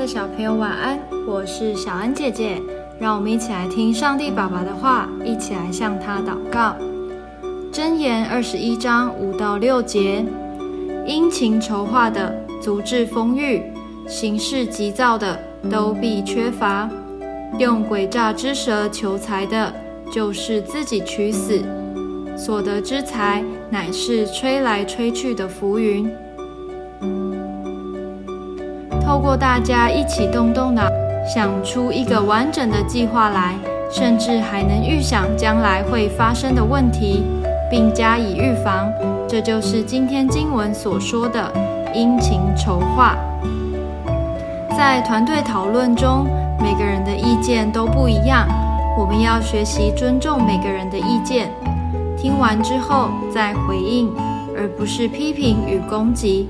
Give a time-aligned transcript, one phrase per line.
[0.00, 2.58] 的小朋友晚安，我是小恩姐姐，
[2.98, 6.74] 让我们一起来听上帝爸爸的话，一起来向他祷告。
[7.70, 10.24] 箴言二十一章五到六节：
[11.04, 13.62] 殷勤筹划的足智丰裕，
[14.08, 15.38] 行事急躁的
[15.70, 16.88] 都必缺乏。
[17.58, 19.70] 用诡诈之舌求财的，
[20.10, 21.62] 就是自己取死。
[22.38, 26.10] 所得之财，乃是吹来吹去的浮云。
[29.10, 30.84] 透过大家一起动动脑，
[31.26, 33.56] 想出一个完整的计划来，
[33.90, 37.24] 甚至还能预想将来会发生的问题，
[37.68, 38.88] 并加以预防。
[39.26, 41.52] 这就是今天经文所说的
[41.92, 43.16] 殷勤筹划。
[44.78, 46.24] 在团队讨论中，
[46.60, 48.46] 每个人的意见都不一样，
[48.96, 51.50] 我们要学习尊重每个人的意见，
[52.16, 54.08] 听完之后再回应，
[54.56, 56.48] 而不是批评与攻击。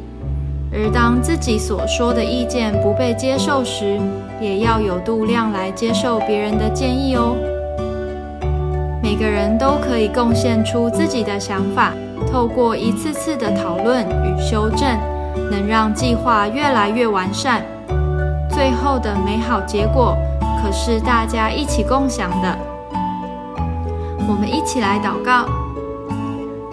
[0.73, 4.01] 而当自己所说的意见不被接受时，
[4.41, 7.37] 也要有度量来接受别人的建议哦。
[9.03, 11.93] 每个人都可以贡献出自己的想法，
[12.31, 14.89] 透过一次次的讨论与修正，
[15.51, 17.65] 能让计划越来越完善。
[18.49, 20.17] 最后的美好结果，
[20.63, 22.59] 可是大家一起共享的。
[24.29, 25.47] 我们一起来祷告，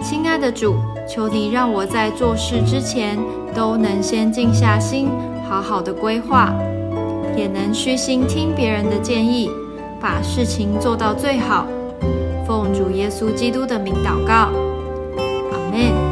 [0.00, 0.76] 亲爱的主。
[1.08, 3.18] 求你让我在做事之前
[3.54, 5.08] 都能先静下心，
[5.48, 6.52] 好好的规划，
[7.34, 9.50] 也能虚心听别人的建议，
[9.98, 11.66] 把事情做到最好。
[12.46, 14.50] 奉主耶稣基督的名祷告。
[15.50, 16.07] 阿门